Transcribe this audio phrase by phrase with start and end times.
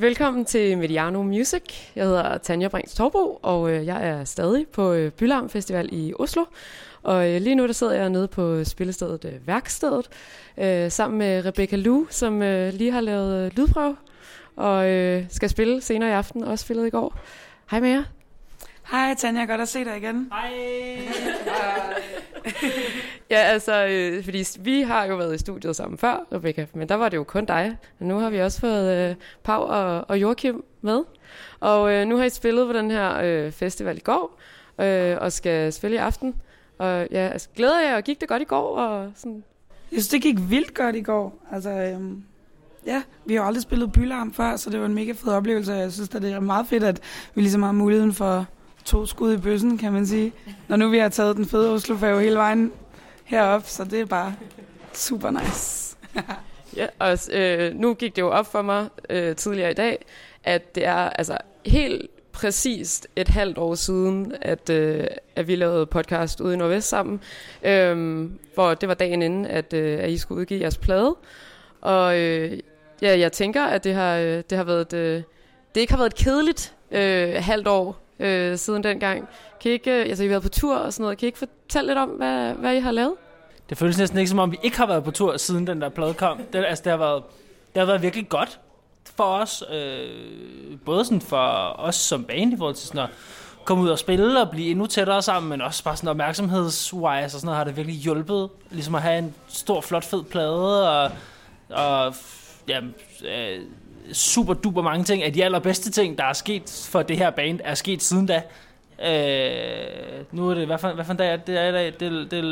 [0.00, 1.62] Velkommen til Mediano Music.
[1.96, 6.12] Jeg hedder Tanja Brings Torbo, og øh, jeg er stadig på øh, Bylarm Festival i
[6.18, 6.44] Oslo.
[7.02, 10.08] Og øh, lige nu der sidder jeg nede på spillestedet Værkstedet,
[10.92, 12.40] sammen med Rebecca Lu, som
[12.72, 13.96] lige har lavet lydprøve,
[14.56, 14.84] og
[15.30, 17.18] skal spille senere i aften, også spillet i går.
[17.70, 18.02] Hej med jer.
[18.90, 20.32] Hej Tanja, godt at se dig igen.
[20.32, 20.50] Hej.
[23.30, 26.94] Ja, altså, øh, fordi vi har jo været i studiet sammen før, Rebecca, men der
[26.94, 27.76] var det jo kun dig.
[28.00, 29.14] Og nu har vi også fået øh,
[29.44, 31.02] Pau og, og Joachim med.
[31.60, 34.40] Og øh, nu har I spillet på den her øh, festival i går,
[34.80, 36.34] øh, og skal spille i aften.
[36.78, 38.76] Og ja, altså, glæder jeg, og gik det godt i går?
[38.76, 39.44] Og sådan.
[39.92, 41.46] Jeg synes, det gik vildt godt i går.
[41.52, 42.22] Altså, øhm,
[42.86, 45.72] ja, vi har jo aldrig spillet Bylarm før, så det var en mega fed oplevelse.
[45.72, 47.00] Jeg synes, at det er meget fedt, at
[47.34, 48.46] vi ligesom har muligheden for
[48.88, 50.32] to skud i bøssen, kan man sige.
[50.68, 52.72] Når nu vi har taget den fede oslo hele vejen
[53.24, 54.34] herop, så det er bare
[54.92, 55.96] super nice.
[56.76, 60.04] Ja, og øh, nu gik det jo op for mig øh, tidligere i dag,
[60.44, 65.86] at det er altså helt præcist et halvt år siden, at, øh, at vi lavede
[65.86, 67.20] podcast ude i Nordvest sammen,
[67.62, 71.16] øh, hvor det var dagen inden, at, øh, at I skulle udgive jeres plade.
[71.80, 72.58] Og øh,
[73.02, 75.22] ja, jeg tænker, at det har, øh, det har været, øh,
[75.74, 79.28] det ikke har været et kedeligt øh, halvt år øh, siden dengang.
[79.60, 81.28] Kan I ikke, øh, altså I har været på tur og sådan noget, kan I
[81.28, 83.14] ikke fortælle lidt om, hvad, hvad I har lavet?
[83.68, 85.88] Det føles næsten ikke som om, vi ikke har været på tur, siden den der
[85.88, 86.40] plade kom.
[86.52, 87.22] Det, altså, det, har været,
[87.74, 88.60] det har været virkelig godt
[89.16, 89.64] for os.
[89.72, 93.10] Øh, både sådan for os som band, i forhold til sådan at
[93.64, 97.30] komme ud og spille og blive endnu tættere sammen, men også bare sådan opmærksomhedswise og
[97.30, 98.48] sådan noget har det virkelig hjulpet.
[98.70, 101.10] Ligesom at have en stor, flot, fed plade og,
[101.68, 102.14] og
[102.68, 102.80] ja,
[103.24, 103.60] øh,
[104.12, 105.22] super duper mange ting.
[105.22, 108.42] Af de allerbedste ting, der er sket for det her band, er sket siden da.
[109.02, 111.72] Øh, nu er det, hvad for, hvad for en dag er det, det er i
[111.72, 111.86] dag?
[111.86, 112.42] Det, det er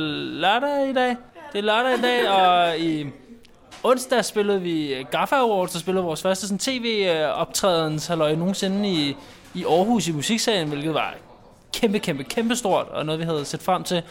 [0.41, 1.17] lørdag i dag.
[1.53, 3.07] Det er lørdag i dag, og i
[3.83, 9.17] onsdag spillede vi Gaffa Awards, og spillede vores første sådan, tv-optrædens halløj nogensinde i,
[9.55, 11.15] i Aarhus i musiksalen, hvilket var
[11.73, 14.03] kæmpe, kæmpe, kæmpe stort, og noget vi havde set frem til.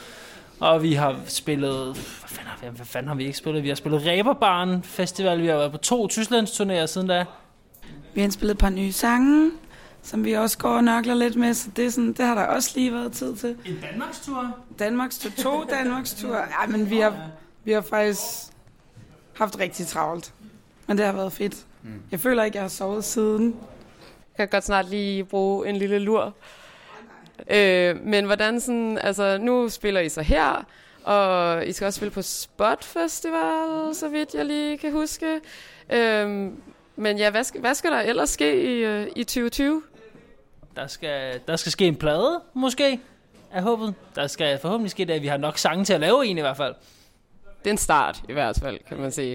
[0.60, 3.64] Og vi har spillet, hvad fanden har vi, hvad fanden har vi ikke spillet?
[3.64, 7.26] Vi har spillet Ræberbarn Festival, vi har været på to Tysklands turnéer siden da.
[8.14, 9.52] Vi har spillet et par nye sange,
[10.02, 12.44] som vi også går og nørkler lidt med, så det, er sådan, det har der
[12.44, 13.58] også lige været tid til.
[13.66, 14.56] En Danmarks tur?
[14.80, 16.36] Danmarks tur, to Danmarks tur.
[16.36, 17.30] Ja, men vi har,
[17.64, 18.22] vi har faktisk
[19.34, 20.34] haft rigtig travlt.
[20.88, 21.66] Men det har været fedt.
[21.84, 22.02] Mm.
[22.12, 23.56] Jeg føler ikke, jeg har sovet siden.
[24.38, 26.34] Jeg kan godt snart lige bruge en lille lur.
[27.50, 30.66] Øh, men hvordan sådan, altså nu spiller I så her,
[31.04, 35.42] og I skal også spille på Spot Festival, så vidt jeg lige kan huske.
[35.90, 36.52] Øh,
[36.96, 39.82] men ja, hvad skal, hvad skal der ellers ske i, øh, i 2020?
[40.76, 43.00] Der skal, der skal ske en plade, måske,
[43.52, 43.94] er håbet.
[44.16, 46.42] Der skal forhåbentlig ske det, at vi har nok sange til at lave en i
[46.42, 46.76] hvert fald.
[47.60, 49.34] Det er en start, i hvert fald, kan man sige.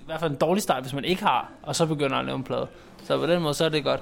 [0.00, 2.36] I hvert fald en dårlig start, hvis man ikke har, og så begynder at lave
[2.36, 2.66] en plade.
[3.04, 4.00] Så på den måde, så er det godt.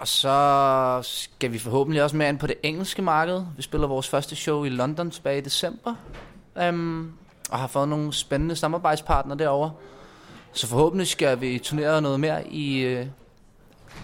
[0.00, 3.42] Og så skal vi forhåbentlig også med ind på det engelske marked.
[3.56, 5.94] Vi spiller vores første show i London tilbage i december.
[6.68, 7.12] Um,
[7.50, 9.72] og har fået nogle spændende samarbejdspartnere derovre.
[10.52, 13.06] Så forhåbentlig skal vi turnere noget mere i, uh,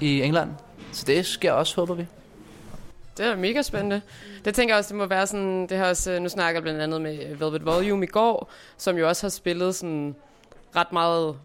[0.00, 0.50] i England.
[0.92, 2.06] Så det sker også, håber vi.
[3.16, 4.00] Det er mega spændende.
[4.44, 6.62] Det tænker jeg også, det må være sådan, det har også, øh, nu snakker jeg
[6.62, 10.16] blandt andet med Velvet Volume i går, som jo også har spillet sådan
[10.76, 11.36] ret meget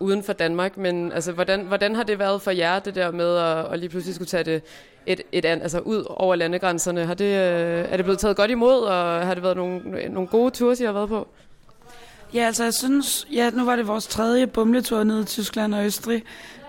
[0.00, 3.36] uden for Danmark, men altså, hvordan, hvordan har det været for jer, det der med
[3.36, 4.62] at, at lige pludselig skulle tage det
[5.06, 7.06] et, et, altså ud over landegrænserne?
[7.06, 10.28] Har det, øh, er det blevet taget godt imod, og har det været nogle, nogle
[10.28, 11.28] gode ture, I har været på?
[12.34, 15.84] Ja, altså jeg synes, ja, nu var det vores tredje bumletur ned i Tyskland og
[15.84, 16.22] Østrig,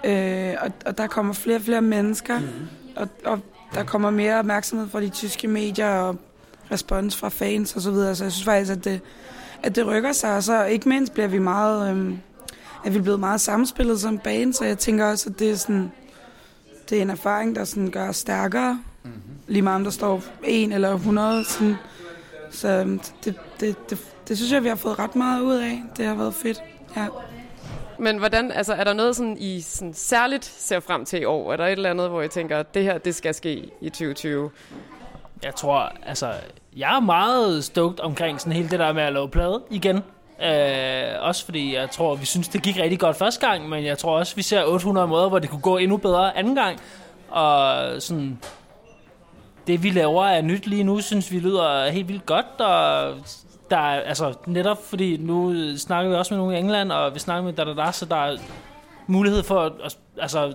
[0.03, 2.45] øh, og, og der kommer flere og flere mennesker, mm.
[2.95, 3.39] og, og
[3.73, 6.15] der kommer mere opmærksomhed fra de tyske medier og
[6.71, 9.01] respons fra fans og så videre, så jeg synes faktisk, at det,
[9.63, 12.13] at det rykker sig, og så ikke mindst bliver vi meget, øh,
[12.87, 15.55] at vi er blevet meget samspillet som band, så jeg tænker også, at det er
[15.55, 15.91] sådan,
[16.89, 19.21] det er en erfaring, der sådan gør os stærkere, mm-hmm.
[19.47, 21.75] lige meget om der står en eller 100, sådan,
[22.51, 25.83] så øhm, det, det, det, det synes jeg, vi har fået ret meget ud af.
[25.97, 26.63] Det har været fedt,
[26.97, 27.07] ja.
[27.99, 31.53] Men hvordan, altså, er der noget, sådan, I sådan, særligt ser frem til i år?
[31.53, 33.89] Er der et eller andet, hvor I tænker, at det her, det skal ske i
[33.89, 34.51] 2020?
[35.43, 36.33] Jeg tror, altså,
[36.77, 40.01] jeg er meget stoked omkring sådan hele det der med at lave plade igen.
[40.43, 43.97] Øh, også fordi jeg tror, vi synes, det gik rigtig godt første gang, men jeg
[43.97, 46.79] tror også, vi ser 800 måder, hvor det kunne gå endnu bedre anden gang.
[47.29, 48.39] Og sådan,
[49.67, 53.15] det vi laver er nyt lige nu, synes vi lyder helt vildt godt, og
[53.69, 57.19] der er, altså netop fordi nu snakker vi også med nogen i England, og vi
[57.19, 58.37] snakker med da, da, da så der er
[59.07, 60.53] mulighed for at altså,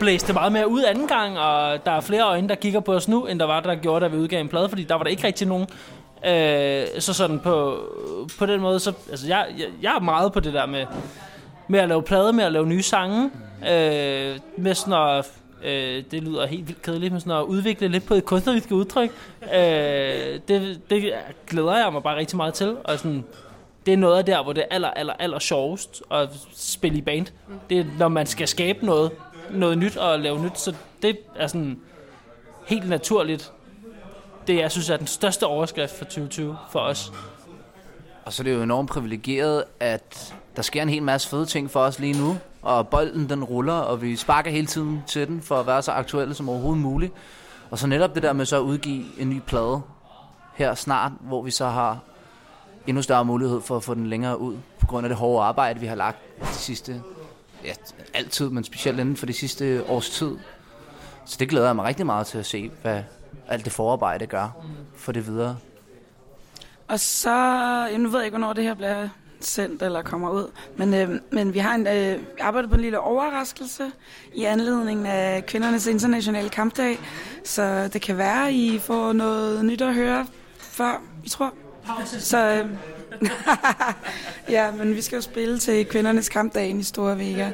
[0.00, 2.92] blæse det meget mere ud anden gang, og der er flere øjne, der kigger på
[2.94, 5.02] os nu, end der var, der gjorde, da vi udgav en plade, fordi der var
[5.02, 5.66] der ikke rigtig nogen.
[6.26, 7.78] Øh, så sådan på,
[8.38, 10.86] på den måde, så altså, jeg, jeg, jeg er meget på det der med,
[11.68, 13.30] med at lave plade, med at lave nye sange,
[13.62, 15.32] øh, med sådan at,
[15.64, 19.10] øh, det lyder helt vildt kedeligt, men sådan at udvikle lidt på et kunstnerisk udtryk.
[19.42, 21.12] Øh, det, det
[21.46, 23.24] glæder jeg mig bare rigtig meget til, og sådan,
[23.86, 27.02] det er noget af der, hvor det er aller, aller, aller sjovest at spille i
[27.02, 27.26] band.
[27.70, 29.10] Det er, når man skal skabe noget,
[29.50, 31.78] noget nyt og lave nyt, så det er sådan
[32.66, 33.52] helt naturligt.
[34.46, 37.12] Det, jeg synes, er den største overskrift for 2020 for os.
[38.24, 41.70] Og så er det jo enormt privilegeret, at der sker en hel masse fede ting
[41.70, 42.36] for os lige nu.
[42.62, 45.92] Og bolden den ruller, og vi sparker hele tiden til den for at være så
[45.92, 47.12] aktuelle som overhovedet muligt.
[47.70, 49.82] Og så netop det der med så at udgive en ny plade
[50.54, 51.98] her snart, hvor vi så har
[52.86, 55.80] endnu større mulighed for at få den længere ud, på grund af det hårde arbejde,
[55.80, 57.02] vi har lagt de sidste,
[57.64, 57.72] ja,
[58.14, 60.36] altid, men specielt inden for de sidste års tid.
[61.24, 63.02] Så det glæder jeg mig rigtig meget til at se, hvad
[63.48, 64.56] alt det forarbejde gør
[64.96, 65.56] for det videre.
[66.88, 67.36] Og så,
[67.90, 69.08] jeg nu ved jeg ikke, hvornår det her bliver
[69.40, 73.00] sendt eller kommer ud, men, øh, men vi har en, øh, arbejdet på en lille
[73.00, 73.90] overraskelse
[74.34, 76.98] i anledning af kvindernes internationale kampdag,
[77.44, 80.26] så det kan være, at I får noget nyt at høre
[80.58, 81.52] før, I tror.
[82.06, 82.70] Så, øh,
[84.54, 87.50] ja, men vi skal jo spille til kvindernes kampdag i Store Vega,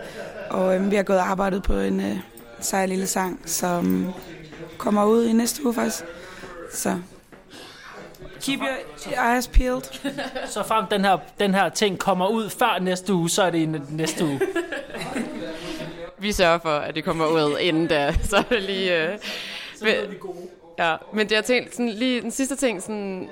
[0.50, 2.16] og øh, vi har gået og arbejdet på en øh,
[2.60, 4.12] sej lille sang, som
[4.80, 6.04] kommer ud i næste uge faktisk.
[6.72, 6.98] Så
[8.40, 9.82] keep your eyes peeled.
[10.54, 13.58] Så frem den her, den her ting kommer ud før næste uge, så er det
[13.58, 14.40] i næste uge.
[16.18, 19.02] Vi sørger for, at det kommer ud inden da, så er det lige...
[19.12, 19.18] Øh,
[19.76, 20.36] Så er vi gode.
[20.78, 23.28] Ja, men det jeg tænkt, sådan, lige den sidste ting, sådan,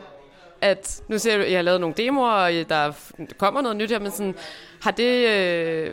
[0.60, 2.92] at nu ser du, at jeg har lavet nogle demoer, og der
[3.38, 4.34] kommer noget nyt her, men sådan,
[4.82, 5.90] har det, øh,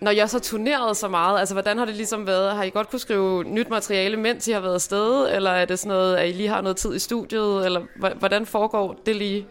[0.00, 2.56] når jeg så turnerede så meget, altså hvordan har det ligesom været?
[2.56, 5.78] Har I godt kunne skrive nyt materiale, mens I har været afsted, eller er det
[5.78, 7.80] sådan noget, at I lige har noget tid i studiet, eller
[8.18, 9.46] hvordan foregår det lige?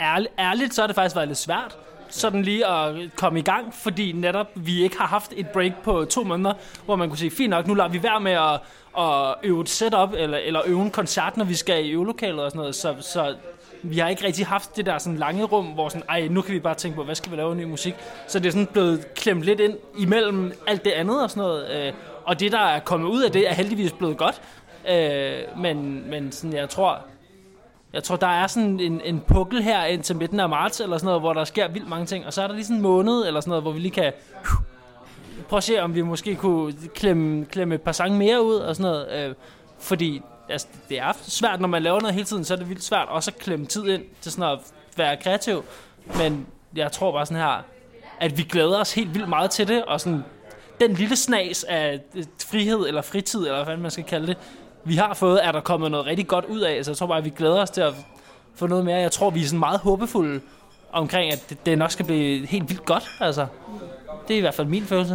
[0.00, 1.76] Ærligt, ærligt, så har det faktisk været lidt svært
[2.12, 6.04] sådan lige at komme i gang, fordi netop vi ikke har haft et break på
[6.04, 6.54] to måneder,
[6.84, 8.60] hvor man kunne sige, fint nok, nu lader vi være med at,
[8.98, 12.50] at øve et setup, eller, eller øve en koncert, når vi skal i øvelokalet og
[12.50, 13.34] sådan noget, så, så
[13.82, 16.54] vi har ikke rigtig haft det der sådan lange rum, hvor sådan, ej, nu kan
[16.54, 17.94] vi bare tænke på, hvad skal vi lave af ny musik?
[18.28, 21.70] Så det er sådan blevet klemt lidt ind imellem alt det andet og sådan noget.
[21.70, 21.92] Øh,
[22.24, 24.42] og det, der er kommet ud af det, er heldigvis blevet godt.
[24.90, 26.98] Øh, men, men sådan, jeg tror,
[27.92, 31.06] jeg tror, der er sådan en, en pukkel her indtil midten af marts, eller sådan
[31.06, 32.26] noget, hvor der sker vildt mange ting.
[32.26, 34.12] Og så er der lige sådan en måned, eller sådan noget, hvor vi lige kan
[35.48, 38.76] prøve at se, om vi måske kunne klemme, klemme et par sange mere ud, og
[38.76, 39.28] sådan noget.
[39.28, 39.34] Øh,
[39.78, 42.84] fordi altså, det er svært, når man laver noget hele tiden, så er det vildt
[42.84, 44.58] svært også at klemme tid ind til sådan at
[44.96, 45.64] være kreativ.
[46.16, 46.46] Men
[46.76, 47.64] jeg tror bare sådan her,
[48.20, 50.24] at vi glæder os helt vildt meget til det, og sådan
[50.80, 54.36] den lille snas af øh, frihed eller fritid, eller hvad man skal kalde det,
[54.84, 56.84] vi har fået, er der kommet noget rigtig godt ud af.
[56.84, 57.94] Så jeg tror bare, at vi glæder os til at
[58.54, 58.96] få noget mere.
[58.96, 60.40] Jeg tror, vi er sådan meget håbefulde
[60.92, 63.10] omkring, at det, det nok skal blive helt vildt godt.
[63.20, 63.46] Altså,
[64.28, 65.14] det er i hvert fald min følelse.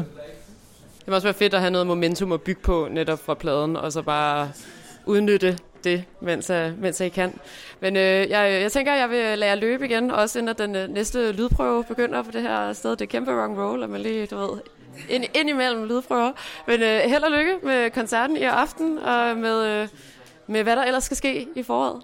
[1.00, 3.75] Det må også være fedt at have noget momentum at bygge på netop fra pladen,
[3.75, 4.51] og så bare
[5.07, 7.39] udnytte det, mens, mens I kan.
[7.80, 10.75] Men øh, jeg, jeg tænker, at jeg vil lade jer løbe igen, også inden den
[10.75, 12.92] øh, næste lydprøve begynder på det her sted.
[12.92, 14.59] Det er kæmpe wrong roll, at man lige, du ved,
[15.09, 16.31] ind, ind imellem lydprøver.
[16.68, 19.88] Men øh, held og lykke med koncerten i aften, og med, øh,
[20.48, 22.01] med hvad der ellers skal ske i foråret.